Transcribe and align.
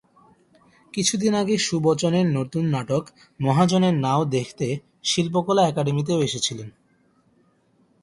কিছুদিন 0.93 1.33
আগে 1.35 1.55
সুবচনের 1.57 2.27
নতুন 2.31 2.63
নাটক 2.65 3.03
মহাজনের 3.39 3.95
নাও 3.95 4.21
দেখতে 4.27 4.67
শিল্পকলা 5.03 5.63
একাডেমীতেও 5.67 6.19
এসেছিলেন। 6.21 6.69